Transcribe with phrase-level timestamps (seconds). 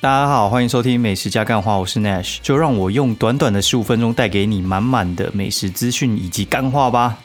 [0.00, 7.18] 大家好，欢迎收听美食加干话，我是 Nash，就让我用短短的十五分钟带给你满满的美食资讯以及干话吧。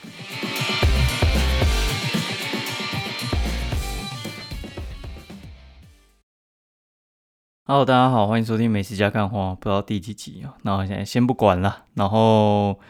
[7.64, 10.58] Hello，大家好，欢迎收听美食加干话，不知道第几集啊？
[10.62, 11.84] 那我现在先不管了。
[11.94, 12.80] 然后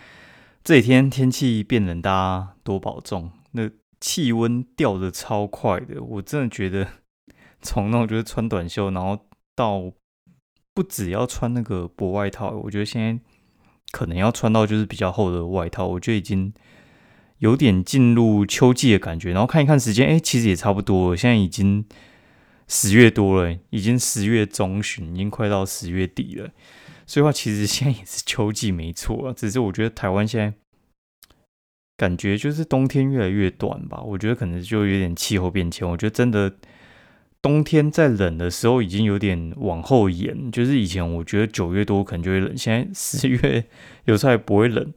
[0.63, 3.31] 这几天天气变冷，大家多保重。
[3.51, 3.69] 那
[4.01, 6.89] 气温掉的超快的，我真的觉得
[7.61, 9.19] 从那种就是穿短袖，然后
[9.55, 9.93] 到
[10.73, 13.23] 不只要穿那个薄外套，我觉得现在
[13.93, 15.87] 可能要穿到就是比较厚的外套。
[15.87, 16.53] 我觉得已经
[17.39, 19.33] 有点进入秋季的感觉。
[19.33, 21.17] 然后看一看时间，哎，其实也差不多了。
[21.17, 21.85] 现在已经
[22.69, 26.51] 十月多了，已经十月中旬，已经快到十月底了。
[27.07, 29.33] 所以话，其实现在也是秋季没错啊。
[29.33, 30.57] 只是我觉得台湾现在。
[31.97, 35.89] 感觉就是冬天越来越短吧，我觉得可能就有点气候变迁。
[35.89, 36.53] 我觉得真的
[37.45, 43.63] 冬天在冷的时候已经有点往后延，就是以前我觉得九月多可能就会冷，现在十月
[44.07, 44.91] 有时候还不会冷，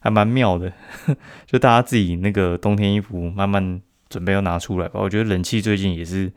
[0.00, 0.72] 还蛮妙的。
[1.46, 4.98] 就大家自己那个冬天衣服慢慢准备要拿出来吧。
[5.00, 6.32] 我觉得冷气最近也是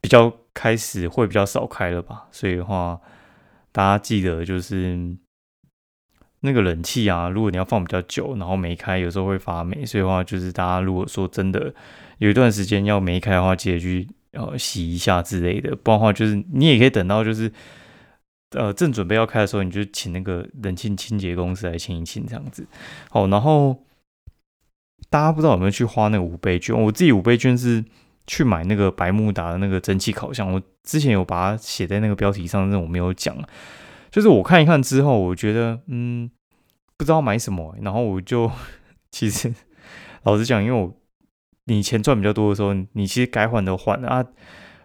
[0.00, 2.98] 比较开始会比较少开了吧，所以的话
[3.72, 5.14] 大家记得就是。
[6.42, 9.84] 那个冷气啊，如果你要放比较久，然后没开，有时候会发霉。
[9.84, 11.74] 所以的话，就是大家如果说真的
[12.16, 15.74] 有一段时间要没开的话，记得去然后洗一下之类的。
[15.76, 17.52] 不然的话，就是你也可以等到就是
[18.50, 22.66] 呃正准备要开的时候，你就请那个冷气清洁公司来清一清这样子。
[23.10, 23.84] 好，然后
[25.08, 26.78] 大家不知道有没有去花那个五倍券？
[26.78, 27.84] 我自己五倍券是
[28.26, 30.52] 去买那个白慕达的那个蒸汽烤箱。
[30.52, 33.36] 我之前有把它写在那个标题上，但我没有讲。
[34.10, 36.30] 就是我看一看之后，我觉得嗯，
[36.96, 38.50] 不知道买什么，然后我就
[39.10, 39.52] 其实
[40.24, 40.92] 老实讲，因为我
[41.64, 44.24] 你钱赚比较多的时候，你其实该换都换啊，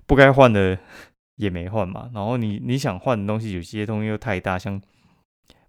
[0.05, 0.77] 不该换的
[1.37, 2.09] 也没换嘛。
[2.13, 4.81] 然后你你想换的东西，有些东西又太大，像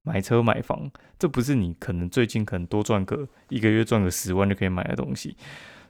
[0.03, 5.37] 买车买房，这不是你可能最近可能多赚个一个月赚个十万就可以买的东西。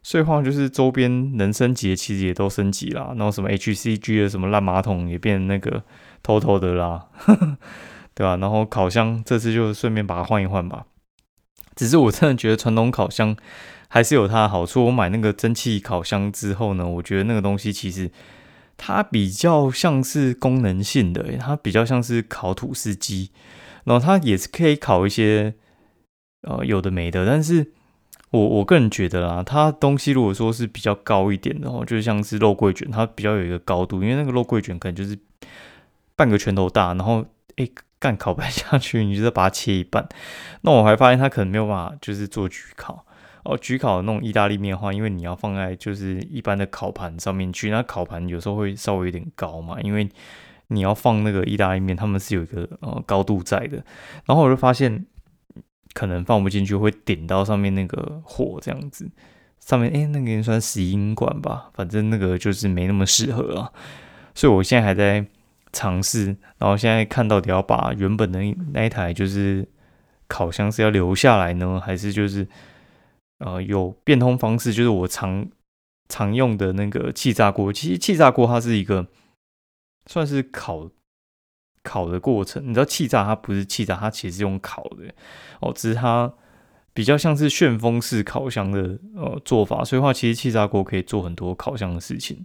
[0.02, 5.82] 所以话就是周边能升级的其实也都升级了，然后什么 HCG 的什么烂马桶也变那个。
[6.22, 7.06] 偷偷的啦，
[8.12, 8.36] 对吧？
[8.38, 10.84] 然后烤箱这次就顺便把它换一换吧。
[11.76, 13.36] 只是我真的觉得传统烤箱
[13.88, 14.86] 还是有它的好处。
[14.86, 18.10] 我买那个蒸汽烤箱之后呢，我觉得那个东西其实
[18.76, 23.30] 它比较像是功能性的，它比较像是烤吐司机，
[23.84, 25.54] 然后它也是可以烤一些
[26.42, 27.24] 呃有的没的。
[27.26, 27.72] 但是
[28.30, 35.18] 我我个人觉得啦，它东西如果说是比较高一点的话，就像是肉桂卷，它比较有一个高度，因为那个肉桂卷可能就是。
[36.18, 37.26] 半个拳头大，然后
[37.56, 37.68] 哎
[37.98, 40.08] 干烤不下去，你就把它切一半。
[40.62, 43.04] 那我还发现它可能没有办法，就是做焗烤
[43.46, 43.58] 哦。
[43.58, 50.08] 焗烤那种意大利面的话，因为你要放在就是一般的烤盘上面去，那烤盘有时候会稍微有点高嘛，因为
[50.68, 53.82] 你要放那个意大利面，他们是有一个呃高度在的。
[54.26, 55.06] 然后我就发现
[55.94, 59.08] 可能放不进去，会点到上面那个火这样子。
[59.60, 63.72] 上面哎那个算石英管吧，反正那个就是没那么适合啊。
[64.34, 65.26] 所以我现在还在。
[65.72, 66.24] 尝试，
[66.56, 68.40] 然后现在看到底要把原本的
[68.72, 69.68] 那一台就是
[70.26, 72.48] 烤箱是要留下来呢，还是就是
[73.38, 74.72] 呃有变通方式？
[74.72, 75.48] 就是我常
[76.08, 79.06] 常用的那个气炸锅，其实气炸锅它是一个
[80.06, 80.90] 算是烤
[81.82, 82.62] 烤的过程。
[82.66, 85.12] 你知道气炸它不是气炸，它其实是用烤的
[85.60, 86.32] 哦，只是它
[86.92, 89.84] 比较像是旋风式烤箱的呃做法。
[89.84, 92.44] 所以话，其实气炸锅可以做很多烤箱的事情。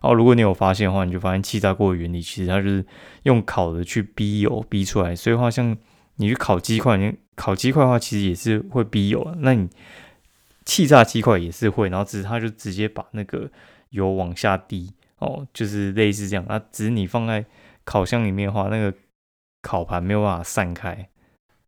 [0.00, 2.84] 哦，如果你有发现的话，你就发现气炸锅的原理其实它就是
[3.24, 5.16] 用烤的去逼油逼出来。
[5.16, 5.76] 所以话，像
[6.16, 9.34] 你去烤鸡块，你烤鸡块的话，其实也是会逼油。
[9.38, 9.68] 那你
[10.68, 13.50] 气炸鸡块也是会，然后只是它就直接把那个
[13.88, 16.44] 油往下滴哦，就是类似这样。
[16.46, 17.42] 那只是你放在
[17.84, 18.92] 烤箱里面的话，那个
[19.62, 21.08] 烤盘没有办法散开。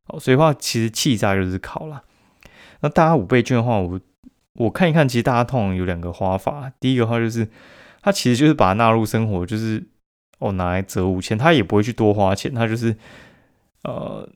[0.09, 2.03] 哦，所以话其实气炸就是烤啦。
[2.83, 3.99] 那大家五倍券的话，我
[4.57, 6.71] 我看一看，其实大家通常有两个花法。
[6.79, 7.49] 第一个话就是。
[8.03, 9.87] 他其实就是把它纳入生活，就是
[10.39, 12.97] 哦拿来折五千，他也不会去多花钱，他就是
[13.83, 14.27] 呃，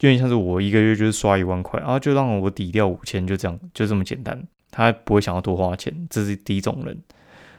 [0.00, 4.42] 有点像是我一个月就是刷一万块，然后就让我抵掉五千，就这样，就这么简单。
[4.70, 6.96] 他不会想要多花钱，这是第一种人，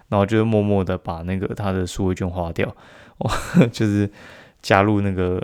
[0.08, 2.76] 然后就是默默的把那个他的数位券花掉，
[3.18, 3.32] 哦，
[3.72, 4.10] 就是
[4.62, 5.42] 加入那个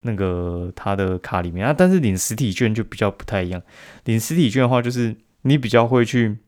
[0.00, 1.74] 那个他的卡里面啊。
[1.76, 3.62] 但是领实体券就比较不太一样，
[4.04, 6.38] 领实体券的话，就是你比较会去。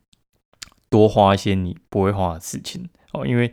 [0.91, 3.53] 多花一些你不会花的事情哦，因为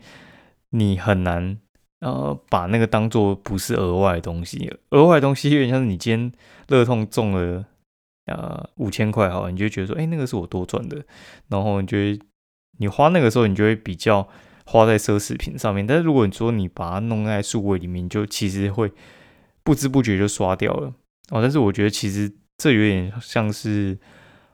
[0.70, 1.58] 你很难
[2.02, 6.32] 呃把那个当做不是额外的东西，额外的东西有点像是你今天
[6.68, 7.66] 乐痛中了
[8.26, 11.04] 呃五千块哈，你就觉得说哎那个是我多赚的，
[11.48, 12.20] 然后你觉得
[12.78, 14.28] 你花那个时候你就会比较
[14.66, 15.86] 花在奢侈品上面。
[15.86, 18.92] 但是如果你说你把它弄在数位里面，就其实会
[19.64, 20.94] 不知不觉就刷掉了
[21.30, 21.42] 哦。
[21.42, 24.00] 但是我觉得其实这有点像是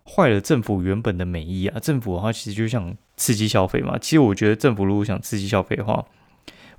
[0.04, 1.80] 坏了政府原本的美意啊。
[1.80, 3.98] 政府的话其实就想刺激消费嘛。
[3.98, 6.06] 其实我觉得政府如果想刺激消费的话，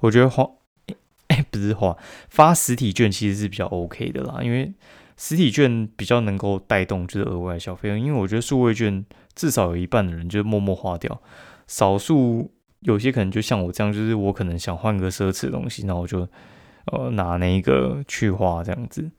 [0.00, 0.46] 我觉得花
[1.60, 1.96] 是花
[2.28, 4.72] 发实体券其实是比较 OK 的啦，因为。
[5.20, 11.20] 实体券比较能够带动就是额外消费，因为我觉得数位券至少有一半的人就默默花掉，
[11.66, 12.52] 少数
[12.82, 16.20] 有些可能就像我这样，就是我可能想换个奢侈的东西，那我就
[16.92, 19.10] 呃拿那一个去花这样子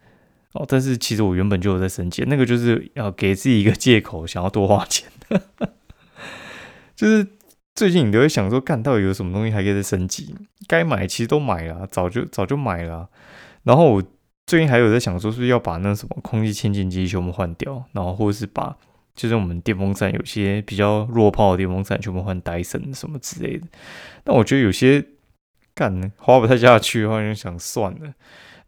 [0.53, 0.65] 哦。
[0.65, 5.11] 但是其实我原本就有在省钱，那个就是要给自己一个借口，想要多花钱。
[6.95, 7.27] 就是
[7.79, 10.35] 最近你都会想说，干到底有什么东西还可以再升级？
[10.67, 13.07] 该买其实都买了，早就早就买了，
[13.63, 14.03] 然后我。
[14.47, 18.75] 最近还有在想说，是不是要把那什么空气清净机全部换掉，然后或者是把
[19.15, 23.67] 就是我们电风扇有些比较弱泡的电风扇全部换戴森什么之类的。
[24.23, 25.05] 但我觉得有些
[25.75, 28.11] 干花不太下去的话，就想算了。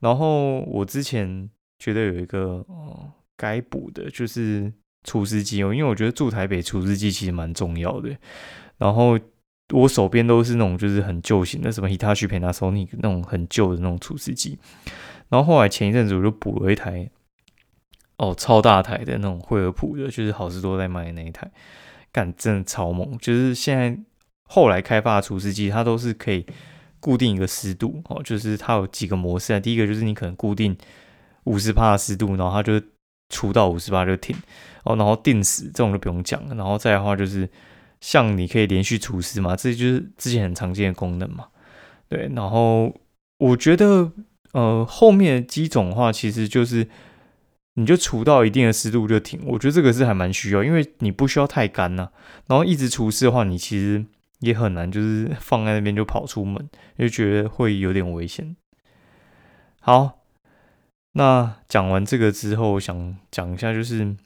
[0.02, 1.50] 然后我之前
[1.80, 4.72] 觉得有一个哦该补的就是
[5.04, 8.16] 除湿机哦，因为我觉得住台北除湿机其实蛮重要的。
[8.81, 9.18] 然后
[9.72, 14.57] 我手边都是那种就是很旧型的，什么 Hitachi、Panasonic 那种很旧的那种除湿机。
[15.30, 17.10] 然后后来前一阵子我就补了一台，
[18.18, 21.50] 哦，超大台的那种惠而浦的，就是好事多在卖的那一台，
[22.12, 23.16] 干真的超猛。
[23.19, 23.95] 就是现在
[24.50, 26.45] 后来开发的除湿机，它都是可以
[27.00, 29.60] 固定一个湿度哦，就是它有几个模式啊。
[29.60, 30.75] 第一个就是你可能固定
[31.44, 32.81] 五十帕的湿度，然后它就
[33.30, 34.36] 除到五十帕就停
[34.83, 36.56] 哦，然后定时这种就不用讲了。
[36.56, 37.48] 然后再的话就是
[38.01, 41.48] 像你可以连续除湿嘛，这就是之前很常见的功能嘛。
[42.09, 42.94] 对，然后
[43.38, 44.12] 我觉得。
[44.53, 46.86] 呃，后面的机种的话，其实就是
[47.75, 49.39] 你就除到一定的湿度就停。
[49.45, 52.09] 我觉得这个是还蛮需要，因为你不需要太干呐。
[52.48, 54.06] 然后一直除湿的话，你其实
[54.42, 58.57] 也很难，就是放在那边就跑出门，就觉得会有点危险。
[59.80, 60.19] 好，
[61.13, 64.18] 那讲完这个之后，想讲一下，就是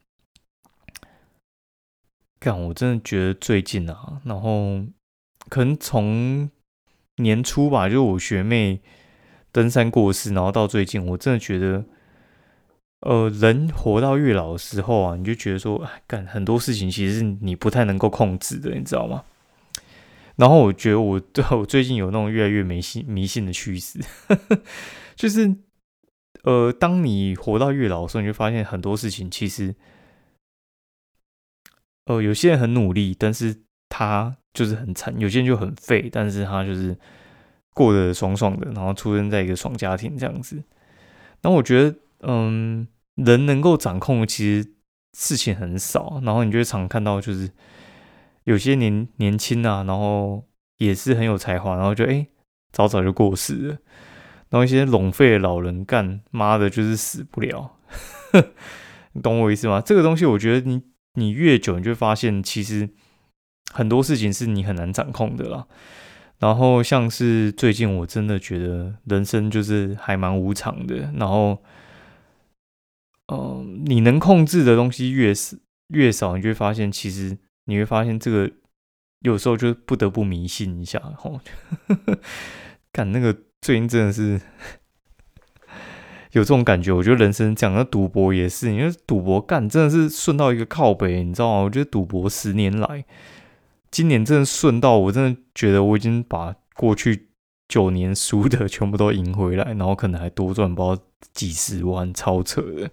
[2.46, 4.86] 干，我真的觉得最近啊，然后
[5.50, 6.48] 可能从
[7.16, 8.82] 年初吧，就我学妹。
[9.52, 11.86] 登山过世，然后到最近，我真的觉得，
[13.00, 19.24] 呃，人活到越老的时候啊，你就觉得说，干很多事情其实是你不太能够控制的，你知道吗？
[20.36, 23.98] 然后我觉得我 对我最近有那种越来越迷信迷信的趋势，
[25.16, 25.56] 就是，
[26.44, 29.74] 呃，当你活到越老的时候，你就发现很多事情其实，
[32.06, 36.98] 呃，有些人很努力，但是他就是很惨；有些人就很废，但是他就是。
[37.78, 40.64] 过得爽爽的，然后出生在一个爽家庭这样子。
[41.42, 44.72] 那我觉得，嗯，人能够掌控的其实
[45.12, 46.22] 事情很少。
[46.24, 47.52] 然后你就会常看到，就是
[48.46, 50.48] 有些年年轻啊，然后
[50.78, 52.26] 也是很有才华，然后就哎
[52.72, 53.78] 早早就过世了。
[54.50, 57.76] 然后一些拢废的老人干，妈的，就是死不了。
[59.12, 59.82] 你懂我意思吗？
[59.82, 60.82] 这个东西，我觉得你
[61.16, 62.90] 你越久，你就发现其实
[63.74, 65.68] 很多事情是你很难掌控的啦。
[66.38, 71.12] 然后像是最近，我真的觉得人生就是还蛮无常的。
[71.16, 71.64] 然后，
[73.32, 75.58] 嗯，你能控制的东西越是
[75.88, 78.52] 越少，你就会发现，其实你会发现这个
[79.22, 81.00] 有时候就不得不迷信一下。
[81.18, 81.40] 吼，
[82.92, 84.42] 干那个最近真的是
[86.36, 86.92] 有这种感觉。
[86.92, 91.62] 我觉得人生讲的赌博也是，因为赌博干真的是顺到一个靠北，你知道吗？
[91.64, 93.06] 我觉得赌博十年来。
[93.90, 97.30] 今年真的顺到，我真的觉得我已经把过去
[97.70, 102.90] 九年输的全部都赢回来，然后可能还多赚不知道几十万，超扯的。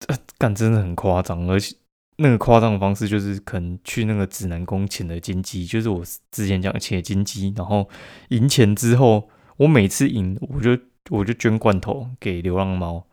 [0.00, 1.74] 这干真的很夸张，而且
[2.18, 7.88] 那个夸张的方式就是可能去那个指南宫请的金鸡，就是我之前讲请的金鸡，然后
[8.28, 10.76] 赢钱之后，我每次赢我就
[11.10, 13.06] 我就捐罐头给流浪猫，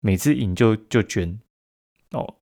[0.00, 1.40] 每次赢就就捐
[2.12, 2.34] 哦。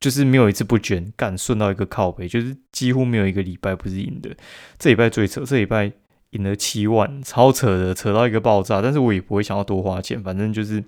[0.00, 4.30] 就是没有一次不捐，干顺到一个靠背，就是几乎没有一个礼拜不是赢的。
[4.78, 5.90] 这礼拜最扯，这礼拜
[6.30, 8.80] 赢了七万，超扯的，扯到一个爆炸。
[8.80, 10.84] 但是我也不会想要多花钱，反正就是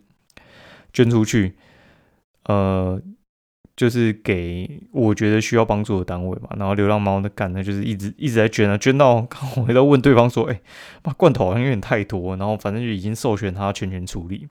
[0.92, 1.56] 捐出去，
[2.44, 3.02] 呃，
[3.80, 6.50] 就是给我觉得需要帮助的单位嘛。
[6.58, 10.60] 然后流浪猫的干呢，就是一直一直在捐啊，捐到我回头问对方说：“哎，
[11.02, 14.46] 妈罐头好像有点太多。”然后反正就已经授权他全权处理。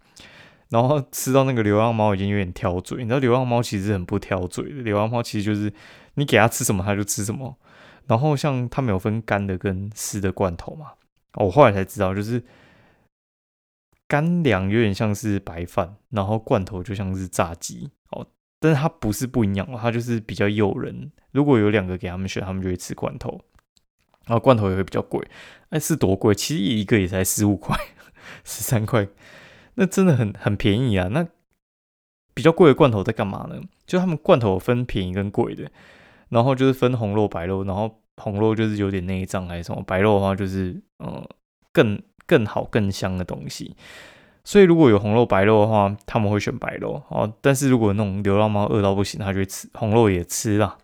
[0.70, 4.82] 然后吃到那个流浪猫已经有点挑嘴，你知道流浪猫其实很不挑嘴的。
[4.82, 5.72] 流浪猫其实就是
[6.16, 7.56] 你给它吃什么它就吃什么。
[8.08, 10.94] 然后像它没有分干的跟湿的罐头嘛，
[11.36, 12.44] 我后来才知道，就是
[14.08, 17.92] 干粮有点像是白饭，然后罐头就像是炸鸡。
[18.60, 21.12] 但是它不是不营养它就是比较诱人。
[21.32, 23.40] 如果有两个给他们选，他们就会吃罐头。
[24.26, 25.28] 然后罐头也会比较贵。
[25.70, 26.36] 哎，是多贵？
[26.36, 27.76] 其实一个也才十五块、
[28.44, 29.08] 十三块，
[29.76, 31.08] 那真的很很便宜啊。
[31.08, 31.28] 那
[32.34, 33.60] 比较贵的罐头在干嘛呢？
[33.88, 35.72] 就他们罐头分便宜跟贵的，
[36.30, 41.28] 然后就是分红肉、白肉，然后红肉就是有点内脏还是什么，白肉的话就是呃
[41.72, 43.76] 更更好更香的东西。
[44.44, 47.32] 所以如果有红肉白肉的话，他们会选白肉哦。
[47.42, 50.78] 但是如果那种流浪猫饿到不行，它就会吃红肉也吃啦。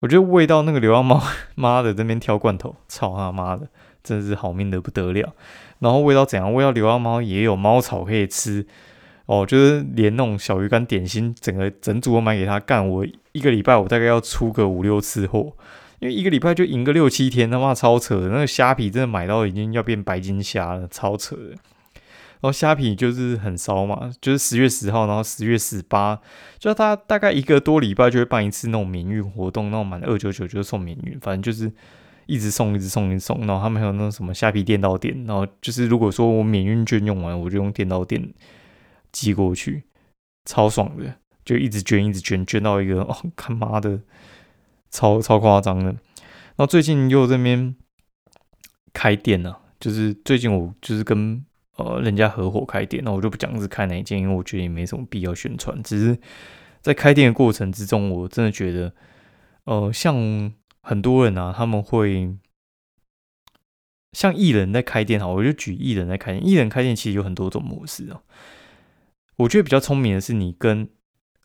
[0.00, 1.22] 我觉得味道那个流浪猫
[1.54, 3.68] 妈的这边挑罐头，操他妈的，
[4.02, 5.32] 真是好命的不得了。
[5.78, 6.52] 然后味道怎样？
[6.52, 8.66] 味道流浪猫也有猫草可以吃
[9.26, 12.86] 哦，就是连那种小鱼干点心，整个整组都买给他干。
[12.86, 15.52] 我一个礼拜我大概要出个五六次货，
[15.98, 18.28] 因为一个礼拜就赢个六七天，他妈超扯的。
[18.28, 21.56] 那个虾皮真的买到已经要变白金虾了，超扯的。
[22.40, 26.20] 然后虾皮就是很烧嘛，就是十月十号，然后十月十八，
[26.58, 31.72] 就他大概一个多礼拜就会办一次那种免运活动，那种满二九九就送免运，反正就是
[32.26, 33.46] 一直送，一直送，一直送。
[33.46, 38.22] 然后他们还有那种什么虾皮电到店，然后就是如果说我免运券用完，我就用电到店
[39.10, 39.84] 寄过去，
[40.44, 43.98] 超爽的，就一直捐，一直捐，捐到一个哦，他妈的
[44.90, 45.86] 超超夸张的。
[45.86, 47.74] 然后最近又这边
[48.92, 51.42] 开店了，就是最近我就是跟。
[51.76, 55.82] 呃，人家合伙开店，那我就不讲是开哪一间，因为我觉得也没什么必要宣传。
[55.82, 56.18] 只是
[56.80, 58.94] 在开店的过程之中，我真的觉得，
[59.64, 62.34] 呃，像很多人啊，他们会
[64.12, 66.46] 像艺人在开店哈，我就举艺人在开店。
[66.46, 68.22] 艺人开店其实有很多种模式啊。
[69.36, 70.88] 我觉得比较聪明的是，你跟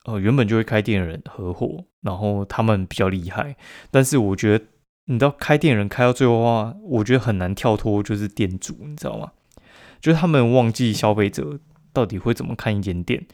[0.05, 3.57] 呃原本就会开店的人合伙，然后他们比较厉害。
[3.89, 4.65] 但是我觉得，
[5.07, 9.33] 你知道开店人开到最后的话，我觉得很难跳脱，就是店主，你知道吗？
[10.01, 11.60] 就是他们忘记消费者
[11.93, 13.25] 到底会怎么看一间店，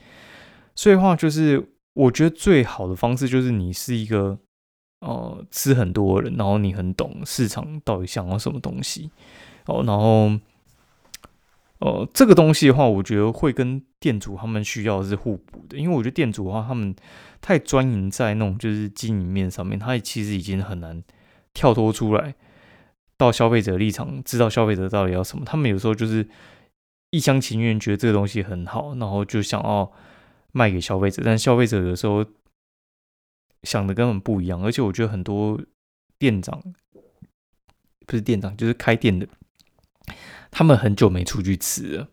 [0.76, 4.38] 所以话就是我觉得最好的方式就是你是一个
[5.00, 9.10] 呃吃很多人，然后你很懂市场到底想要什么东西。
[9.68, 10.32] 哦，然后
[11.80, 16.96] 呃这个东西的话，我觉得会跟店主他们需要是互补的，因为我觉得店主的话他们
[17.40, 21.04] 太专营在那种就是经营面上面，他其实已经很难
[21.54, 22.34] 跳脱出来
[23.18, 26.28] 到消费者立场，知道消费者到底要什么，他们有时候就是。
[27.10, 29.92] 一厢情愿觉得这个东西很好，然后就想要
[30.52, 32.26] 卖给消费者，但消费者有时候
[33.64, 34.62] 想的根本不一样。
[34.62, 35.60] 而且我觉得很多
[36.20, 36.62] 店长
[38.06, 39.28] 不是店长，就是开店的，
[40.52, 42.08] 他们很久没出去吃了，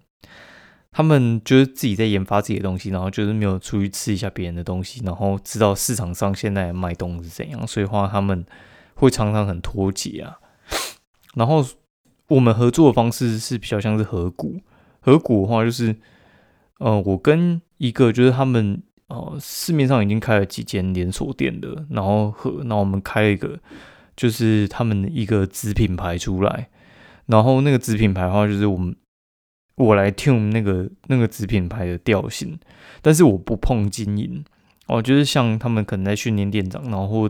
[0.93, 8.47] 他们就是自己在研发自己的东西，然后就是没有出去吃一下别人的东西，然后知道市场上现在卖东西是怎样，所以话他们
[8.95, 10.39] 会常常很脱节啊。
[11.35, 11.67] 然后
[12.29, 14.61] 我们合作的方式是比较像是合股。
[15.05, 15.95] 合股的话，就是，
[16.79, 23.61] 呃，我跟一个就是他们，呃，市面上已经开了几间连锁店的，然后和，那我们开了一个，
[24.17, 26.71] 就是他们一个子品牌出来，
[27.27, 28.97] 然后那个子品牌的话，就是我们
[29.75, 32.59] 我来 tune 那个那个子品牌的调性，
[33.03, 34.43] 但是我不碰经营，
[34.87, 37.29] 哦，就是像他们可能在训练店长，然后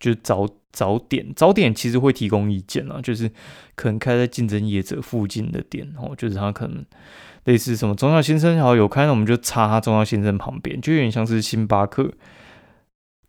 [0.00, 3.30] 就找早点早点其实会提供意见啊，就是
[3.74, 6.84] 可能开在竞争业者附近的店哦，就是他可能
[7.44, 12.12] 类似什么中药先生好有开，那我们就插他中药先生旁边，就有点像是星巴克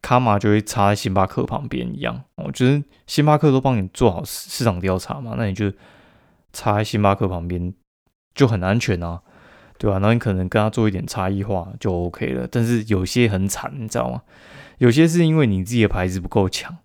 [0.02, 5.72] 卡玛就会插在星巴克旁边一样哦，就是星巴克都帮你做好市场调查嘛，那你就
[6.52, 7.74] 插在星巴克旁边
[8.36, 9.22] 就很安全啊，
[9.78, 10.00] 对吧？
[10.00, 14.22] 然后你可能跟他做一点差异化就 OK 了，但是有些很惨，你知道吗？
[14.80, 16.78] 有些是因为你自己的牌子不够强。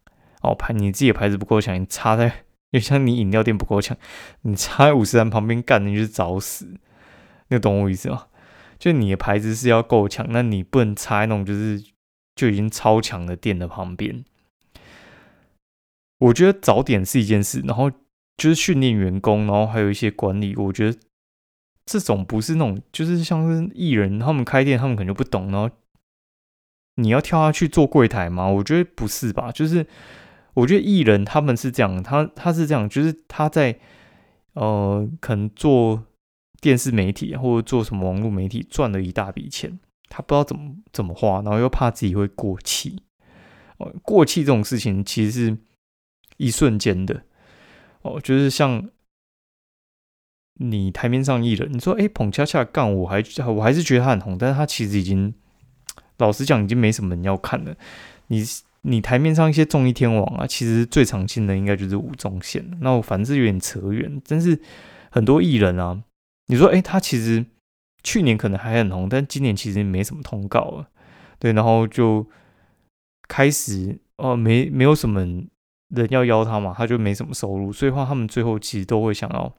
[0.42, 3.96] 哦，牌你自己的牌子不够强，你插在， 就像你饮料店不够强，
[4.42, 6.74] 你插在五十人旁边干，你就是找死。
[7.48, 8.26] 你懂我意思吗？
[8.78, 11.84] 就你的牌子是要够强，那你不能插那种就是
[12.34, 14.24] 就已经超强的店的旁边。
[16.18, 17.90] 我觉得早点是一件事，然后
[18.36, 20.98] 就是训练员工，然后还有一些管理，我觉得
[21.84, 25.70] 这种不是那种就是像是艺人他们开店，他们可能就不懂，然后
[26.96, 28.48] 你要跳下去做柜台吗？
[28.48, 29.86] 我觉得不是吧，就是。
[30.54, 33.78] 我觉得艺人他们是这样，他他是这样，就是他在
[34.52, 36.04] 呃，可能做
[36.60, 39.80] 电视媒体或者做什么网络媒体赚了一大笔钱，
[40.10, 43.02] 他不知道怎么怎么花，然后又怕自己会过气。
[43.78, 45.58] 哦，过气这种事情其实是
[46.36, 47.22] 一瞬间的。
[48.02, 48.90] 哦，就是像
[50.54, 55.32] 你台面上艺人，你说哎，捧恰恰干，我还我还是觉得他很红，但是他其实已经
[56.18, 57.74] 老实讲，已经没什么人要看了。
[58.26, 58.44] 你。
[58.82, 62.64] 你台面上一些综艺天王啊，其实最常见的应该就是吴宗宪。
[62.80, 64.60] 那我反正是有点扯远，但是
[65.10, 66.02] 很多艺人啊，
[66.48, 67.44] 你说哎，他其实
[68.02, 70.88] 去年可能还很红，但今年其实没什么通告了，
[71.38, 72.26] 对，然后就
[73.28, 79.54] 开始哦，没没有什么人要邀他嘛，他就没什么收入，所以话他们最后其实都会想要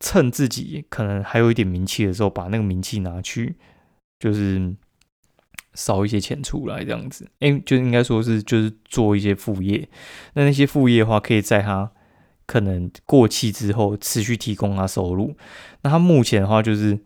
[0.00, 3.56] 趁自己可能还有一点名气的时候，把那个名气拿去，
[4.18, 4.74] 就是
[5.74, 7.28] 烧一些钱出来这样子。
[7.40, 9.88] 哎，就应该说是就是做一些副业。
[10.34, 11.90] 那那些副业的话，可以在他
[12.46, 15.36] 可能过气之后持续提供他收入。
[15.82, 16.98] 那他目前的话，就是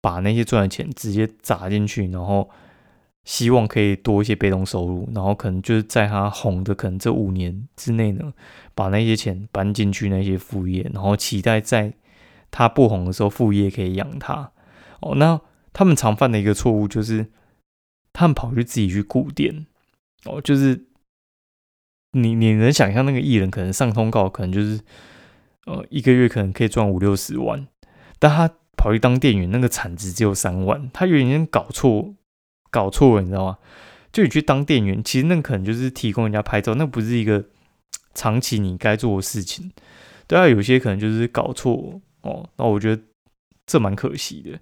[0.00, 2.50] 把那些赚的钱直接砸进去，然后。
[3.26, 8.34] 希望可以多一些被动收入，然后可能就是在他红的可能这五年之内呢，
[8.74, 11.94] 把那些钱搬进去那些副业，然后期待在
[12.50, 14.52] 他不红的时候副业可以养他。
[15.00, 15.40] 哦，那
[15.72, 17.26] 他们常犯的一个错误就是，
[18.14, 19.66] 他们跑去自己去雇店。
[20.24, 20.86] 哦，就是
[22.12, 24.80] 你你能想象那个艺人可能上通告，可能就是
[25.66, 27.68] 呃一个月可能可以赚五六十万，
[28.18, 32.14] 但他跑去当店员，那个产值只有三万，他有点搞错。
[32.70, 33.58] 搞错了，你知道吗？
[34.10, 37.44] 就你去当店员，其实那可能就是提供人家拍照，那不是一个
[38.14, 39.70] 长期你该做的事情。
[40.26, 42.50] 对啊，有些可能就是搞错哦。
[42.56, 43.00] 那我觉得
[43.64, 44.58] 这蛮可惜的。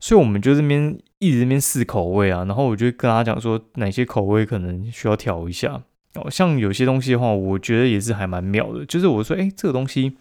[0.00, 5.82] 所以我们就这边一直这边试口味啊，然后我就跟他讲说哪些口味可能需要调一下
[6.14, 6.30] 哦。
[6.30, 8.86] 像有些东西的话，我觉得也是还蛮妙的。
[8.86, 10.16] 就是我说，哎，这个东西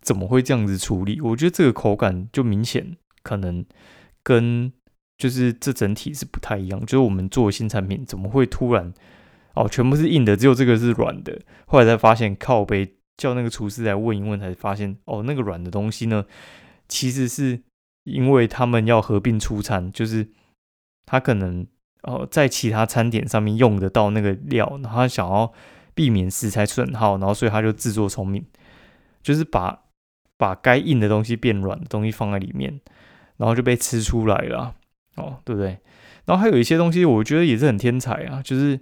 [0.00, 1.20] 怎么会这样子处理？
[1.20, 3.64] 我觉得这个口感就明显可能
[4.22, 4.72] 跟
[5.16, 8.92] 就是这整体是不太一样，就是我们做新产品怎么会突然
[9.54, 11.40] 哦，全部是硬的，只有这个是软的。
[11.66, 16.24] 后来才发现，靠背叫那个厨师来问一问，才发现哦，那个软的东西呢，
[16.88, 17.60] 其实是
[18.04, 20.28] 因为他们要合并出餐，就是
[21.06, 21.66] 他可能
[22.02, 25.52] 哦在其他餐点上面用得到那个料，然后他想要
[25.94, 28.44] 避免食材损耗，然后所以他就自作聪明，
[29.22, 29.84] 就是把
[30.36, 32.80] 把该硬的东西变软的东西放在里面，
[33.36, 34.74] 然后就被吃出来了。
[35.16, 35.78] 哦，对不对？
[36.24, 38.80] 然后还有一些东西，我觉得也是很天才啊，就是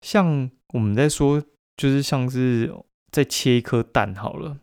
[0.00, 1.42] 像我们在说，
[1.76, 2.74] 就是像是
[3.10, 4.56] 在切一颗蛋好了，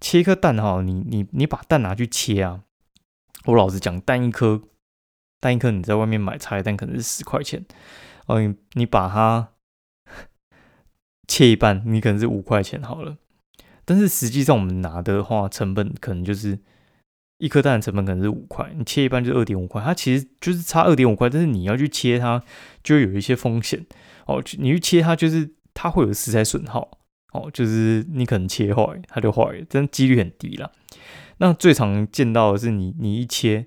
[0.00, 2.62] 切一颗蛋哈，你你你把蛋拿去切啊，
[3.44, 4.62] 我老实讲，蛋一颗，
[5.40, 7.64] 蛋一颗你在外面买菜蛋可能是十块钱，
[8.26, 9.52] 哦，你你把它
[11.28, 13.18] 切一半，你可能是五块钱好了，
[13.84, 16.60] 但是实际上我们拿的话，成本可能就是。
[17.38, 22.42] 一颗蛋的成本可能是五块，你切一半就二点五块，它其实就是差二点五块，但是你要去切它，
[22.82, 23.84] 就有一些风险
[24.24, 24.42] 哦。
[24.56, 26.96] 你去切它，就是它会有食材损耗
[27.36, 30.72] 哦，就是你可能切坏它就坏，真几率很低了。
[31.38, 33.66] 那最常见到的是你你一切，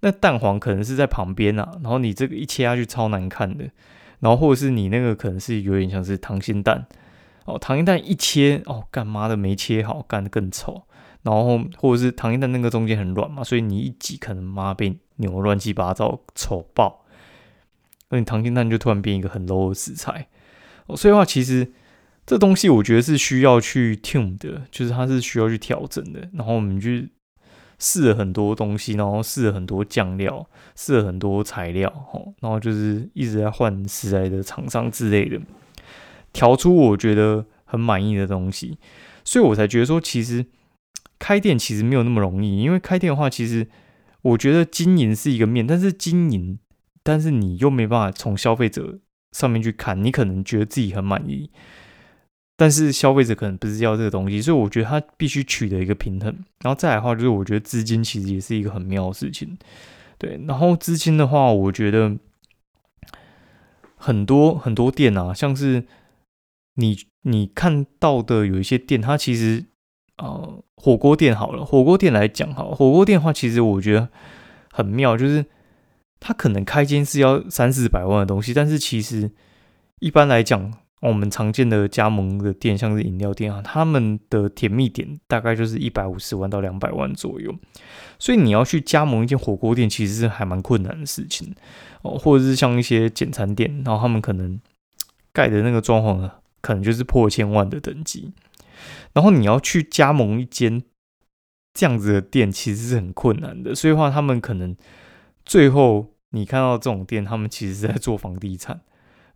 [0.00, 3.70] 那蛋黄可能是在旁边啊，然后你这个一切下去超难看的，
[4.20, 6.86] 然后或者是你那个可能是有点像是溏心蛋
[7.46, 10.82] 哦，溏心蛋一切哦，干妈的没切好，干的更丑。
[11.22, 17.04] 然后或者是糖心蛋那个中间很软嘛，所以你一挤可能妈被扭乱七八糟，丑爆。
[18.10, 20.28] 那你糖心蛋就突然变一个很 low 的食材。
[20.86, 21.72] 哦所以的话其实
[22.26, 26.28] 这东西我觉得是需要去 tune 的，就是它是需要去调整的。
[26.34, 27.08] 然后我们去
[27.78, 35.40] 试了很多东西，然后试了很多酱料，试了很多材料，吼，然后就是一直在换食材的厂商之类的，
[36.32, 38.76] 调出我觉得很满意的东西。
[39.24, 40.44] 所以我才觉得说，其实。
[41.18, 43.66] 开店其实没有那么容易，因为开店的话，其实
[44.20, 46.58] 我觉得经营是一个面，但是经营，
[47.02, 48.98] 但是你又没办法从消费者
[49.32, 51.50] 上面去看，你可能觉得自己很满意，
[52.56, 56.34] 但是消费者可能不是要这个东西，所以我觉得他必须取得一个平衡。
[56.60, 59.56] 然后再来的话，就是我觉得资金其实也是一个很妙的事情，
[60.18, 60.40] 对。
[60.46, 62.16] 然后资金的话，我觉得
[63.94, 65.84] 很多很多店啊，像是
[66.74, 69.66] 你你看到的有一些店，它其实。
[70.18, 74.08] 呃，火锅店好了，火锅店来讲哈，火锅店的话，其实我觉得
[74.72, 75.44] 很妙，就是
[76.18, 79.30] 它可能开间是要三四百万的东西，但是其实
[80.00, 87.54] 一般来讲，我们常见的加盟的店，像是饮料店啊，他们的甜蜜点大概就是一百五十万到两百万左右，
[88.18, 91.54] 所以你要去加盟一间火锅店，其实是还蛮困难的事情
[92.02, 94.58] 哦，或者是像一些简餐店，然后他们可能
[95.32, 98.32] 盖的那个装潢啊，可能就是破千万的等级。
[99.12, 100.82] 然后你要去加盟一间
[101.74, 103.74] 这样子的店，其实是很困难的。
[103.74, 104.74] 所以话，他们可能
[105.44, 108.80] 最后你看到这种店，他们其实是在做房地产，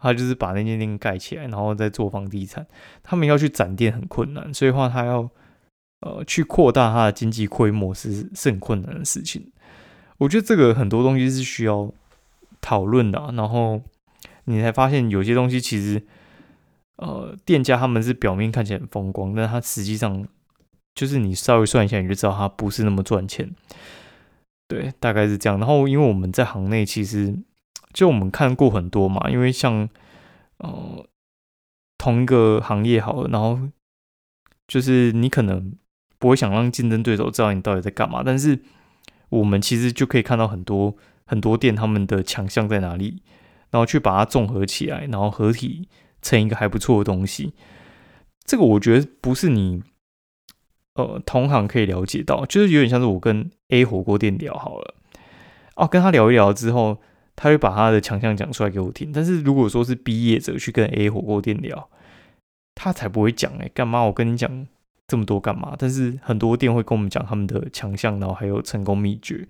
[0.00, 2.66] 他就是把那间店盖起来，然后再做房地产。
[3.02, 5.28] 他们要去展店很困难，所以话他要
[6.00, 9.52] 呃去扩大他的经济规模是是很困难的事情。
[10.18, 11.92] 我觉得这个很多东西是需要
[12.60, 13.80] 讨论的，然后
[14.44, 16.02] 你才发现有些东西其实。
[17.02, 20.28] 呃，店家他们是表面看起来很风光，但他实际上
[20.94, 23.50] 就是你稍微算一下，你就知道他不是那么赚钱。
[24.68, 25.58] 对，大概是这样。
[25.58, 27.34] 然后，因为我们在行内，其实
[27.92, 29.88] 就我们看过很多嘛，因为像
[30.58, 31.06] 呃
[31.98, 33.58] 同一个行业好了，然后
[34.68, 35.74] 就是你可能
[36.18, 38.60] 不会想让竞争对手知道你到底在干嘛，但是
[39.28, 43.22] 我们其实就可以看到很多很多店他们的强项在哪里，
[43.70, 45.88] 然后去把它综合起来，然后合体
[46.22, 47.54] 成一个还不错的东西。
[48.44, 49.82] 这个我觉得不是你
[50.94, 54.94] 呃同行可以了解到，就是有点像是我跟 A 火锅店聊好了，
[55.74, 56.98] 哦，跟他聊一聊之后。
[57.42, 61.88] 他会把他的强项讲出来给我听，但是如果说是毕业者去跟 A 火锅店聊，
[62.74, 64.66] 他才不会讲哎，干嘛我跟你讲
[65.08, 65.74] 这么多干嘛？
[65.78, 69.48] 但是很多店会跟我们讲他们的强项，然后还有成功秘诀。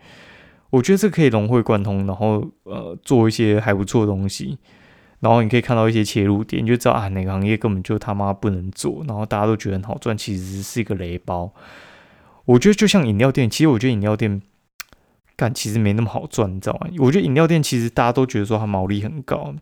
[0.71, 4.57] 我觉得这可以融会贯通，然后呃做一些还不错的东西，
[5.19, 11.53] 然后你可以看到一些切入点，你就知道啊哪个行业根本就他妈不能做，然后大家都觉得很好赚，其实是一个雷包。
[12.45, 14.41] 我觉得就像饮料店，其实我觉得饮料店。
[15.41, 16.87] 但其实没那么好赚，你知道吗？
[16.99, 19.55] 我觉得饮料店其实大家都觉得说它毛利很高，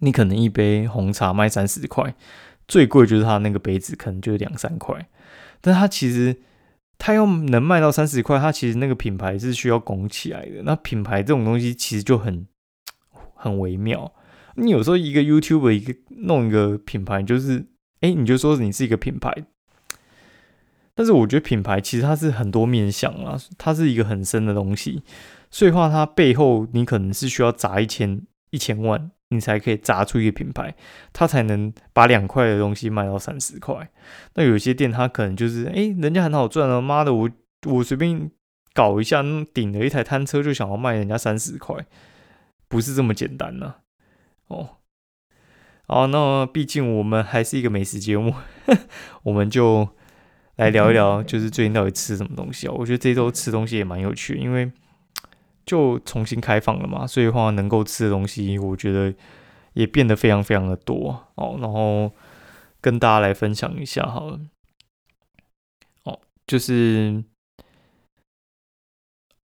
[0.00, 2.14] 你可能一杯红茶卖三十块，
[2.66, 5.08] 最贵就是它那个杯子可能就是两三块，
[5.62, 6.36] 但它其实
[6.98, 10.62] 它要能卖到三十块，它其实那个品牌是需要拱起来的。
[10.64, 12.46] 那品牌这种东西其实就很
[13.34, 14.12] 很微妙。
[14.56, 17.64] 你有时候一个 YouTube 一个弄一个品牌，就是
[18.02, 19.32] 哎，你就说你是一个品牌。
[20.98, 25.04] 但是我觉得品牌其实它是很多面向啊，它是一个很深的东西，
[25.48, 30.74] 所以话它背后你可能是需要砸一千一千万，你才可以砸出一个品牌，
[31.12, 33.88] 它才能把两块的东西卖到三十块。
[34.34, 37.30] 那有些店它可能就是，哎，人家很好赚啊，妈的，我
[37.68, 38.28] 我随便
[38.74, 39.22] 搞一下，
[39.54, 41.86] 顶了一台摊车就想要卖人家三十块，
[42.66, 43.76] 不是这么简单呢。
[44.48, 44.70] 哦，
[45.86, 48.34] 好，那毕竟我们还是一个美食节目，
[49.22, 49.90] 我们就。
[50.58, 52.74] 来聊一聊，就是最近到底吃什么东西啊？
[52.76, 54.70] 我觉得这周吃东西也蛮有趣，因为
[55.64, 59.14] 就重新开放了嘛，所以话能够吃的东西，我觉得
[59.74, 61.56] 也变得非常非常的多哦。
[61.60, 62.12] 然后
[62.80, 64.40] 跟大家来分享一下好了。
[66.02, 67.22] 哦，就是，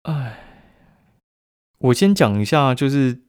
[0.03, 0.41] 哎，
[1.79, 3.21] 我先讲一下，就是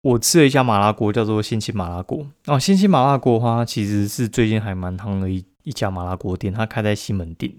[0.00, 2.26] 我吃了一家麻辣锅，叫做新奇麻辣锅。
[2.46, 5.44] 哦，新奇麻辣锅的话，其实是最近还蛮夯的一。
[5.66, 7.52] 一家麻辣锅店，它开在西门町，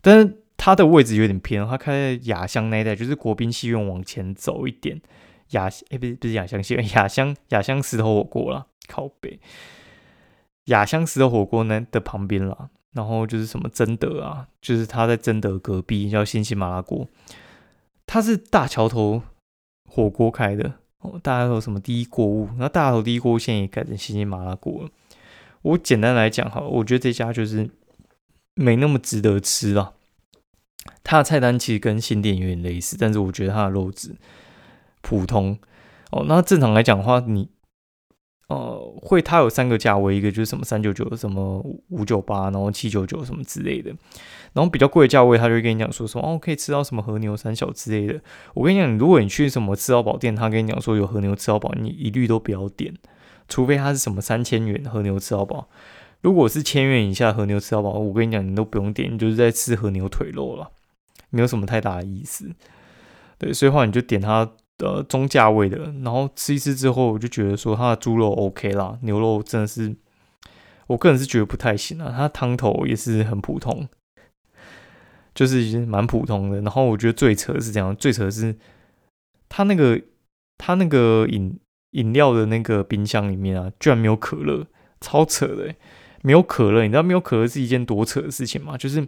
[0.00, 4.98] 但是它的位置有点偏，它开在雅香那一带，就是国宾戏院往前走一点，
[5.50, 9.38] 雅哎不是不是雅香戏院，雅香雅香石头火锅啦，靠北，
[10.64, 17.06] 雅香石头火锅呢的旁边啦，然后就是什么真德啊，就是他在真德隔壁叫新兴麻辣锅，
[18.06, 19.22] 它是大桥头
[19.86, 24.88] 火锅开的哦，大家有什么第一锅物，那大桥头第一锅现在也改成新兴麻辣锅了。
[25.66, 27.68] 我简单来讲哈，我觉得这家就是
[28.54, 29.94] 没那么值得吃了。
[31.02, 34.14] 它的菜单其实跟新店有点类似，但是我觉得它的肉质
[35.02, 35.58] 普通
[36.12, 36.24] 哦。
[36.28, 37.48] 那正常来讲的话，你
[38.48, 43.90] 呃会它有三个价位，一个就是什么三九九、什么五九八，然后七九九什么之类的。
[44.52, 48.20] 然后比较贵的价位，他就会跟你讲说什么哦可以吃到什么和牛三小之类的。
[48.54, 52.94] 我跟你讲，如果你去什么吃到饱店，他跟你讲说有和牛吃到饱，你一律都不要点。
[53.48, 55.68] 除非它是什么三千元和牛吃到饱，
[56.20, 60.70] 如果是千元以下和牛吃到饱，我跟你讲，你都不用点，你就是在吃和牛腿肉了，
[61.30, 62.50] 没有什么太大的意思。
[63.38, 69.94] 对，所以话你就点它的中价位的，然后吃一次之后，我就觉得说它的猪肉 OK 啦，牛肉真的是，
[70.88, 72.12] 我个人是觉得不太行啊。
[72.16, 73.88] 它汤头也是很普通，
[75.34, 76.60] 就是蛮普通的。
[76.62, 78.56] 然后我觉得最扯是这样，最扯是
[79.48, 80.00] 它那个
[80.58, 81.60] 它那个饮。
[81.96, 84.66] 饮料的那个冰箱里面啊，居然没有可乐，
[85.00, 85.74] 超扯的！
[86.22, 88.76] 没有可乐，你知道没有可乐是一件多扯的事情吗？
[88.76, 89.06] 就是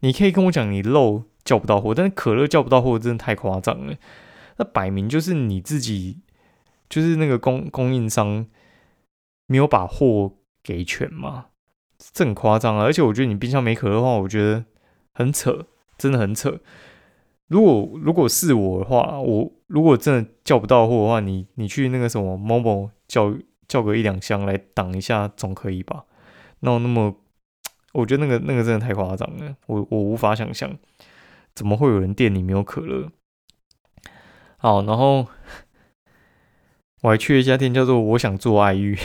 [0.00, 3.94] 你可以跟我讲你漏叫不到货，但是可乐叫不到货真的太夸张了。
[4.56, 6.20] 那摆明就是你自己，
[6.88, 8.46] 就是那个供供应商
[9.46, 11.46] 没有把货给全嘛，
[12.12, 12.84] 这很夸张啊！
[12.84, 14.64] 而且我觉得你冰箱没可乐的话，我觉得
[15.14, 16.60] 很扯，真的很扯。
[17.48, 23.34] 如果如果是我的话，我如果真的叫不到货的话，你你去那个什么某某叫
[23.66, 26.04] 叫个一两箱来挡一下总可以吧？
[26.60, 27.16] 那那么，
[27.94, 30.78] 我觉得那个那个真的太夸张了，我我无法想象
[31.54, 33.10] 怎么会有人店里没有可乐。
[34.58, 35.26] 好，然后
[37.00, 38.98] 我还去了一家店，叫做我想做爱玉，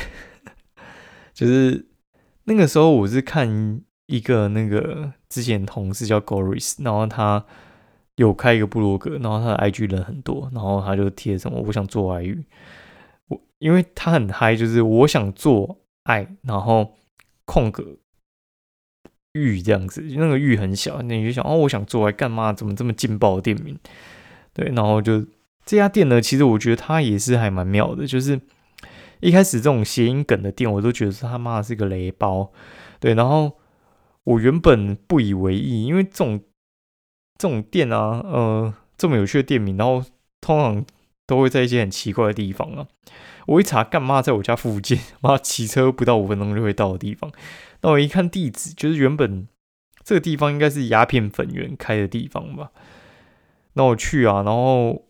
[1.33, 1.87] 就是
[2.43, 7.45] 那个时候我是看一个那个之前同事叫 Goris，然后他。
[8.15, 12.43] 有开一个部落格，然后他的 IG 人很多，然后他就贴什么我想做爱玉，
[13.27, 16.93] 我因为他很嗨，就是我想做爱，然后
[17.45, 17.97] 空格
[19.33, 22.53] 玉这样子，那个玉很小，那你就想哦，我想做爱干嘛？
[22.53, 23.77] 怎么这么劲爆的店名？
[24.53, 25.25] 对，然后就
[25.65, 28.39] 这家店呢，其实我觉得它也是还蛮妙的，就是
[29.21, 32.51] 一开始这种谐音梗的店，我都觉得是他妈的是个雷包。
[32.99, 33.53] 对，然后
[34.25, 36.39] 我原本不以为意，因为这种
[37.43, 40.01] 这种店啊，呃，这么有趣的店名，然后
[40.39, 40.85] 通常
[41.27, 42.87] 都会在一些很奇怪的地方啊。
[43.47, 44.97] 我一查，干嘛在我家附近？
[45.19, 47.29] 妈，骑车不到五分钟就会到的地方。
[47.81, 49.49] 那我一看地址，就是原本
[50.05, 52.71] 这个地方应该是鸦片粉圆开的地方吧。
[53.73, 55.03] 那我去啊，然后，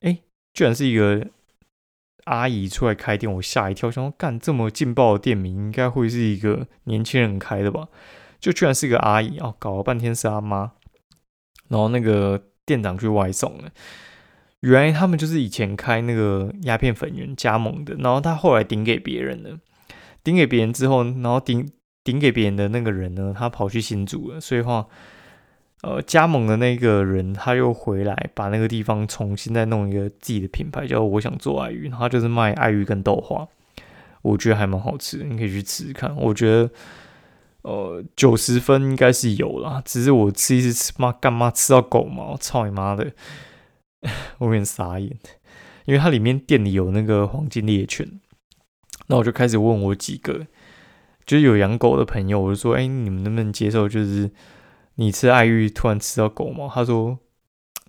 [0.00, 0.20] 哎，
[0.54, 1.26] 居然是一个
[2.24, 7.88] 阿姨出来开店，我吓一跳，想说干这么劲爆的店名，应该会是一个年轻人开的吧？
[8.40, 10.72] 就居然是一个阿姨哦，搞了半天是阿妈，
[11.70, 13.70] 然后那个店长去外送了。
[14.60, 19.58] 原来他们就是以前开那个鸦片粉圆加盟的，然后他后来顶给别人了，
[20.22, 21.66] 顶给别人之后，然后顶
[22.04, 24.86] 顶给别人的那个人呢，他跑去新竹了，所以话，
[25.82, 33.48] 呃，加盟的那个人他又回来，把那个地方重新再弄一个自己的品牌，叫我想做爱鱼，然后就是卖爱鱼跟豆花，
[34.20, 36.14] 我觉得还蛮好吃，你可以去吃吃看。
[36.16, 36.70] 我觉得，
[37.62, 43.12] 呃，九十分应该是有啦，只是我吃一次吃妈干妈吃到狗毛，操你妈的！
[44.38, 45.18] 我有点傻眼，
[45.84, 48.20] 因为它里面店里有那个黄金猎犬，
[49.08, 50.46] 那我就开始问我几个，
[51.26, 53.86] 就是有养狗的朋友，我就说：“哎，你们能不能接受？
[53.86, 54.30] 就是
[54.94, 57.18] 你吃爱玉突然吃到狗毛？”他说：“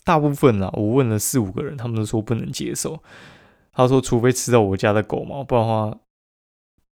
[0.04, 3.02] 大部分啊，我问了四五个人，他们都说不能接受。
[3.72, 5.98] 他说，除非吃到我家的狗毛，不然的话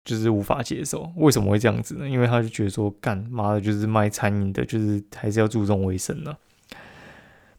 [0.08, 1.12] 就是无法接受。
[1.16, 2.08] 为什么会这样子呢？
[2.08, 6.34] 因为他就觉得说，干妈的，就是卖餐饮的，就是还是要注重卫生的。”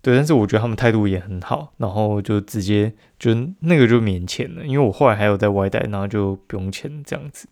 [0.02, 7.48] 对，但是我觉得他们态度也很好，然后就直接就那个就免钱了，因为我后来还有在外带，然后就不用钱这样子。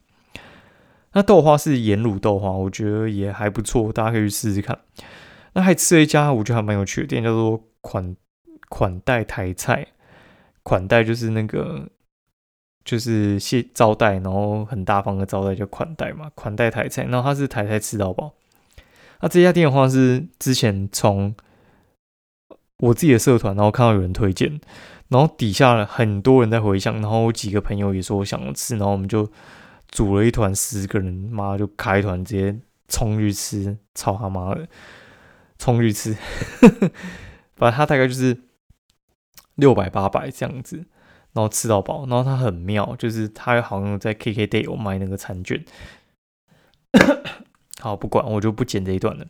[1.13, 4.79] 那豆花是盐卤豆花，我觉得也还不错，大家可以去试试看。
[5.53, 8.15] 那还吃了一家我觉得还蛮有趣的店，叫做款
[8.69, 9.87] 款待台菜。
[10.63, 11.87] 款待就是那个
[12.87, 17.03] 就是谢招待，然后很大方的招待就款待嘛，款待台菜。
[17.03, 18.33] 然后他是台菜吃到饱。
[19.19, 21.35] 那这家店的话是之前从
[22.79, 24.61] 我自己的社团，然后看到有人推荐，
[25.09, 29.29] 然后底下很多人在回想，然后我几个朋友也说我想吃，然后我们就
[29.89, 34.65] 组了一团十个人，妈就开团直接冲去吃，操他妈的，
[35.57, 36.15] 冲去吃，
[37.57, 38.37] 反正他大概就是
[39.55, 40.85] 六百八百这样子，
[41.37, 45.63] 然后吃到饱，然后他很妙，就是他好像在 KKday 有卖那个餐券，
[47.79, 49.27] 好不管我就不剪这一段了。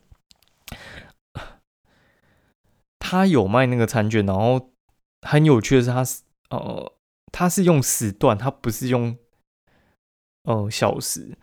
[2.97, 4.71] 他有卖那个餐券，然后
[5.21, 6.93] 很有趣的是，他是呃，
[7.33, 9.17] 他是用时段，他不是用
[10.43, 11.37] 呃小时，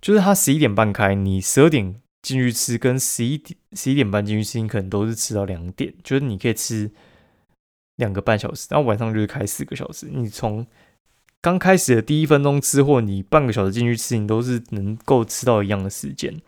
[0.00, 6.90] 就是他十一点半开，你十二点进去吃，跟十一点十一点半进去吃，你可能都是吃到两点，就是你可以吃
[7.98, 10.66] 两个半小时，然后晚上就是开四个小时，你从
[11.40, 16.40] 刚开始的第一分钟吃，或你半个小时进去吃，你都是能够吃到一样的时间。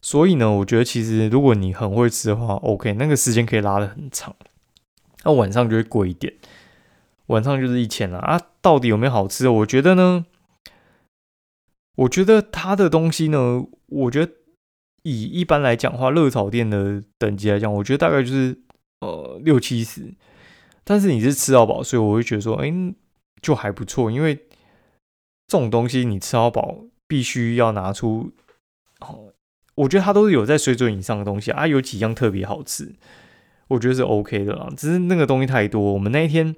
[0.00, 4.36] 所以呢，我觉得其实如果你很会吃的话，OK，那个时间可以拉的很长。
[5.24, 6.34] 那晚上就会贵一点，
[7.26, 8.38] 晚上就是一千了啊。
[8.60, 9.48] 到底有没有好吃？
[9.48, 10.26] 我觉得呢，
[11.96, 14.32] 我觉得它的东西呢，我觉得
[15.04, 18.58] 以一般来讲话，热炒店的等级来讲，我觉得大概就是
[19.04, 20.14] 呃六七十。
[20.82, 22.72] 但是你是吃到饱，所以我会觉得说，哎，
[23.40, 24.10] 就还不错。
[24.10, 24.34] 因为
[25.46, 28.32] 这种东西你吃到饱，必须要拿出
[29.00, 29.32] 哦。
[29.76, 32.94] 我觉得它都是有在水准以上的东西啊，有几样特别好吃，
[33.68, 34.68] 我觉得是 OK 的啦。
[34.76, 36.54] 只是那个东西太多，我们那一天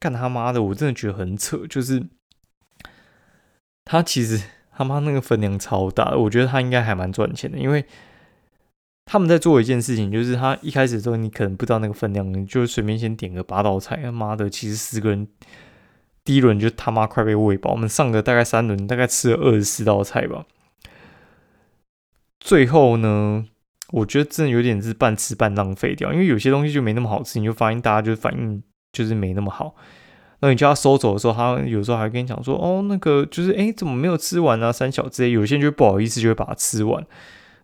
[0.00, 1.66] 干他妈的，我真的觉得很扯。
[1.68, 2.08] 就是
[3.84, 4.42] 他其实
[4.74, 7.84] 他妈那个分量超大，我觉得他应该还蛮赚钱的，因为
[9.04, 15.26] 他们在做一件事情，就是他一开始的时候你可能不知道那个分量，你就随便先点个八道菜，他妈的，其实四个人
[16.24, 20.46] 第一轮就他妈快被喂饱，我们上个大概三轮，大概吃了二十四道菜吧。
[22.40, 23.44] 最后呢，
[23.90, 28.62] 我觉得真的有点是半吃半浪费掉，因为有些东西就没那么好吃，你就发现大家就反应
[28.92, 29.74] 就是没那么好。
[30.40, 34.72] 那你叫他收走的时候，他有时候还跟你讲说：“哦，那个就是哎，怎么没有吃完啊？
[34.72, 37.06] 三小之类。”有些人就不好意思，就会把它吃完，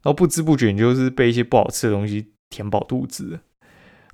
[0.03, 3.41] 然后不知不觉你就是被一些不好吃的东西填饱肚子。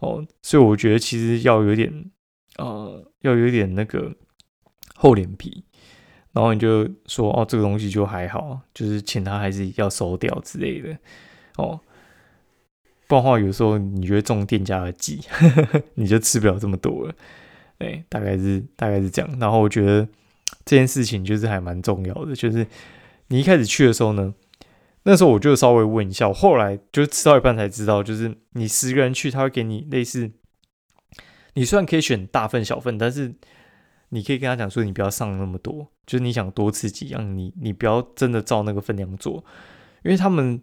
[0.00, 2.10] 哦，所以我觉得其实要有点
[2.56, 4.14] 呃，要有点那个
[4.94, 5.64] 厚脸皮。
[6.32, 10.98] 然后你就说哦，这个东西就还好，就是请他还是要收掉之类的
[11.56, 11.80] 哦。
[13.06, 15.20] 不然的话，有时候你觉得中店家的计，
[15.94, 17.14] 你就吃不了这么多了。
[17.78, 19.38] 哎，大概是大概是这样。
[19.38, 20.08] 然后我觉得
[20.64, 22.66] 这件事情就是还蛮重要的，就是
[23.28, 24.34] 你一开始去的时候呢，
[25.04, 30.32] 那时候我就稍微问一下，我后来就吃到一半才知道，就是你十个人去，他会给你类似，
[31.54, 33.34] 你虽然可以选大份小份，但是。
[34.10, 39.44] 你可以跟他讲说，你不要上那么多，就是你想多吃几样，你你不要真的照那个分量做，
[40.04, 40.62] 因为他们，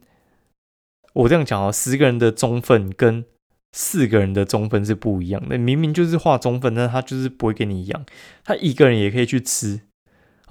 [1.12, 3.26] 我这样讲啊，十个人的中份跟
[3.74, 8.06] 四个人的中分是不一样的，明明就是画中分，但他就是不会给你一样，
[8.46, 9.82] 他一个人也可以去吃，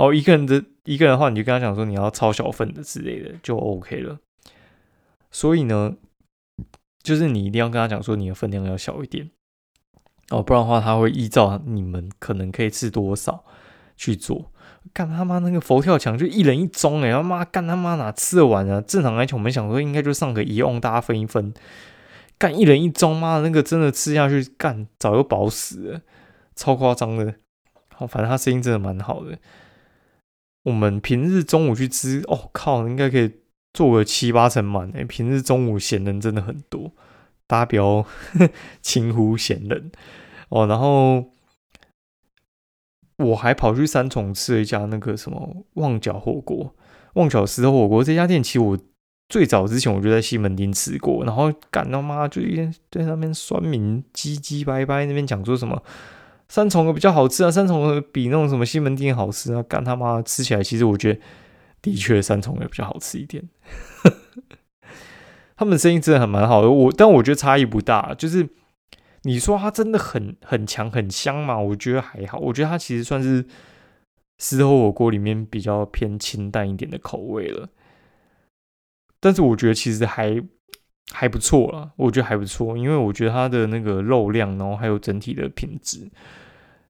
[0.01, 4.19] 哦，一个人的一个人的话，你就跟他讲说你要超小份的之类的，就 OK 了。
[5.31, 5.95] 所以呢，
[7.03, 9.31] 就是你一定要跟他讲说你的分量要小一点。
[10.31, 13.45] 哦，不然的话，他会依照你们可能可以吃多少
[13.95, 14.51] 去做。
[14.95, 18.81] 干他妈那个佛跳墙就一人一盅哎，他妈干他妈哪吃得完啊？
[18.81, 21.53] 正常来讲，我们想说应该就上个一瓮，大家分一分。
[22.39, 26.01] 干一人一盅，妈的那个真的吃下去，干早就饱死了，
[26.57, 27.35] 超夸张的。
[27.95, 29.39] 好，反正他声音真的蛮好的。
[30.65, 33.33] 我们平日中午去吃，哦靠，应该可以
[33.73, 35.05] 做个七八成满哎。
[35.05, 36.93] 平日中午闲人真的很多，
[37.47, 38.05] 大家不要
[38.83, 39.91] 轻忽闲人。
[40.51, 41.33] 哦，然后
[43.17, 46.75] 我还跑去三重吃了一家那个什么旺角火锅，
[47.15, 48.79] 旺角石头火锅这家店，其实我
[49.29, 55.83] 最早之前我就在西门町吃过，然后干他妈就一天在那边酸民唧唧歪歪那边讲说什么
[56.51, 61.21] 三重的比较好吃啊，三重的比那种什么西门町好吃啊，干他妈吃起来其实我觉得
[61.81, 63.49] 的确三重的比较好吃一点，
[65.57, 68.47] 他们生意真的很蛮好的，我但我觉得差异不大，就是。
[69.25, 71.59] 你说它真的很很强很香嘛？
[71.59, 73.45] 我觉得还好，我觉得它其实算是
[74.39, 77.69] 石头火锅里面比较偏清淡一点的口味了。
[79.21, 80.43] 但是我觉得其实还
[81.13, 86.11] 还不错啦，我觉得还不错，因为我觉得它的那个肉量，然后还有整体的品质，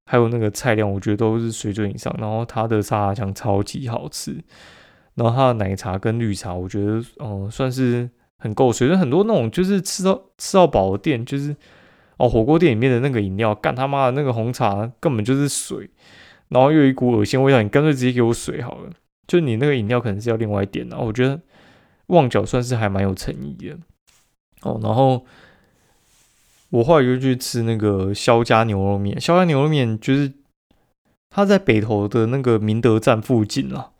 [0.04, 2.14] 还有那个菜量，我觉得都是水准以上。
[2.18, 4.37] 然后它的沙拉酱超级好吃，
[5.14, 8.94] 然后它的奶茶跟绿茶，我觉得嗯算是很够水。
[8.96, 11.56] 很多那种就是吃到吃到饱的店，就是。
[12.20, 15.88] 哦，火锅店里面的那个饮料，干他妈的那个红茶根本就是水，
[16.48, 18.90] 然后又有一股恶心味道，你干脆直接给我水好了。
[19.26, 20.98] 就你那个饮料可能是要另外点的。
[20.98, 21.40] 我觉得
[22.09, 23.74] 旺角算是还蛮有诚意的。
[24.62, 25.25] 哦，然后
[26.70, 30.33] 我后来就去吃那个肖家牛肉面，肖家牛肉面就是
[31.31, 33.90] 他在北投的那个明德站附近啊。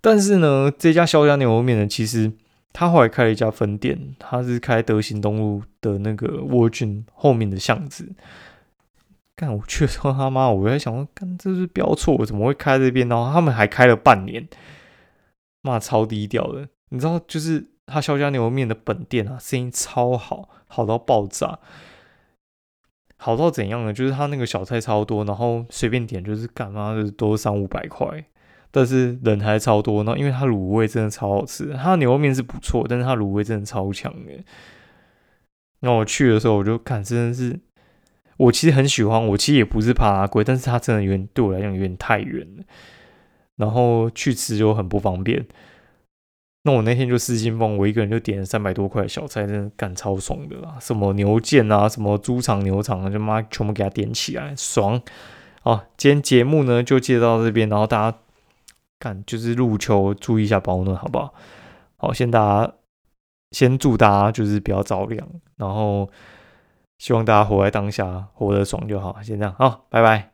[0.00, 2.32] 但是呢，这家肖家牛肉面呢，其实。
[2.74, 8.10] 他后来开了一家分店，他是开德行东路的那个沃郡后面的巷子。
[9.36, 13.06] 干，我去说他妈，我在想说，干这是标错，我怎么会开这边？
[13.10, 14.48] 然后他们还开了半年，
[15.60, 16.66] 妈超低调的。
[16.88, 21.58] 你知道，就是他肖家牛肉面的本店啊，生意超好，好到爆炸，
[23.16, 23.92] 好到怎样呢？
[23.92, 28.24] 就是他那个小菜超多，然后随便点就是干嘛的都三五百块。
[28.74, 34.32] 但是人还超多，那因为它卤味真的超好吃，它牛肉面是不错，但是它卤味真的超强的。
[35.80, 37.60] 那我去的时候，我就看真的是，
[38.38, 42.64] 我其实很喜欢，我其实也不是怕它贵，但是它真的有点对我来讲有点太远了，
[43.56, 45.46] 然后去吃就很不方便。
[46.64, 55.00] 那我那天就失心疯，我一个人就点了三百多块小菜，真的干超爽的啦，什么牛腱啊，什么猪肠、牛肠啊，就妈全部给它点起来，爽。
[55.62, 58.18] 好，今天节目呢就介绍到这边，然后大家。
[59.00, 61.34] 看，就是入秋，注意一下保暖，好不好？
[61.96, 62.72] 好，先大家
[63.50, 66.08] 先祝大家就是不要着凉，然后
[66.98, 69.20] 希望大家活在当下，活得爽就好。
[69.20, 70.31] 先这样，好，拜拜。